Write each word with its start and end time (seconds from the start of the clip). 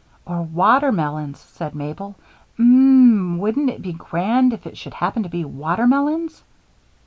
"Or 0.25 0.41
watermelons," 0.41 1.37
said 1.37 1.75
Mabel. 1.75 2.15
"Um 2.57 3.33
m! 3.37 3.37
wouldn't 3.37 3.69
it 3.69 3.83
be 3.83 3.93
grand 3.93 4.51
if 4.51 4.65
it 4.65 4.75
should 4.75 4.95
happen 4.95 5.21
to 5.21 5.29
be 5.29 5.45
watermelons?" 5.45 6.41